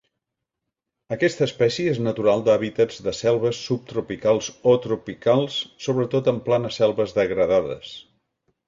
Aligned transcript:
Aquesta 1.15 1.43
espècie 1.47 1.91
és 1.97 1.99
natural 2.07 2.41
d'hàbitats 2.47 3.03
de 3.09 3.15
selves 3.19 3.61
subtropicals 3.69 4.51
o 4.73 4.77
tropicals 4.89 5.63
sobretot 5.87 6.35
en 6.35 6.45
planes 6.51 6.83
selves 6.83 7.17
degradades. 7.23 7.97